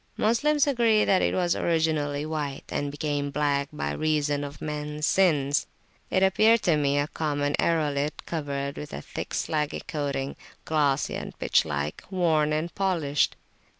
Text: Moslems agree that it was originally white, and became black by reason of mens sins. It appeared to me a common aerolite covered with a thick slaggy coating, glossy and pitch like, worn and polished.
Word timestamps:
Moslems 0.17 0.65
agree 0.65 1.05
that 1.05 1.21
it 1.21 1.35
was 1.35 1.55
originally 1.55 2.25
white, 2.25 2.63
and 2.69 2.89
became 2.89 3.29
black 3.29 3.69
by 3.71 3.91
reason 3.91 4.43
of 4.43 4.59
mens 4.59 5.05
sins. 5.05 5.67
It 6.09 6.23
appeared 6.23 6.63
to 6.63 6.75
me 6.75 6.97
a 6.97 7.05
common 7.07 7.55
aerolite 7.59 8.25
covered 8.25 8.77
with 8.77 8.93
a 8.93 9.01
thick 9.03 9.29
slaggy 9.31 9.85
coating, 9.87 10.37
glossy 10.65 11.13
and 11.13 11.37
pitch 11.37 11.65
like, 11.65 12.03
worn 12.09 12.51
and 12.51 12.73
polished. 12.73 13.35